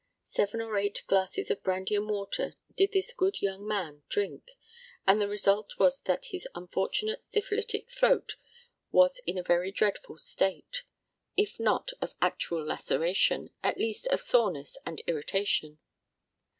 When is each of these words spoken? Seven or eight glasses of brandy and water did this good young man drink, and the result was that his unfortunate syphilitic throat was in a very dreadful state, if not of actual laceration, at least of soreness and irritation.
Seven 0.25 0.61
or 0.61 0.79
eight 0.79 1.03
glasses 1.05 1.51
of 1.51 1.61
brandy 1.61 1.95
and 1.95 2.09
water 2.09 2.55
did 2.75 2.91
this 2.91 3.13
good 3.13 3.39
young 3.43 3.67
man 3.67 4.01
drink, 4.09 4.53
and 5.05 5.21
the 5.21 5.27
result 5.27 5.73
was 5.77 6.01
that 6.01 6.25
his 6.31 6.47
unfortunate 6.55 7.21
syphilitic 7.21 7.87
throat 7.87 8.35
was 8.89 9.19
in 9.27 9.37
a 9.37 9.43
very 9.43 9.71
dreadful 9.71 10.17
state, 10.17 10.81
if 11.37 11.59
not 11.59 11.91
of 12.01 12.15
actual 12.19 12.65
laceration, 12.65 13.51
at 13.61 13.77
least 13.77 14.07
of 14.07 14.21
soreness 14.21 14.75
and 14.87 15.03
irritation. 15.05 15.77